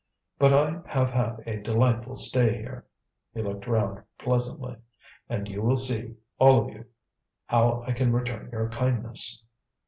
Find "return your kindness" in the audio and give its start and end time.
8.11-9.43